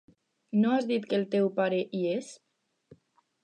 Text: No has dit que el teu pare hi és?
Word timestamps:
No 0.61 0.71
has 0.77 0.87
dit 0.93 1.05
que 1.11 1.19
el 1.19 1.27
teu 1.37 1.51
pare 1.61 1.85
hi 1.99 2.03
és? 2.17 2.33